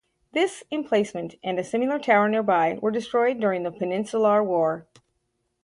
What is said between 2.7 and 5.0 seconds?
were destroyed during the Peninsular War.